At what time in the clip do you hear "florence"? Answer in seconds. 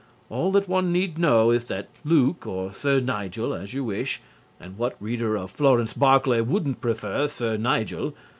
5.51-5.93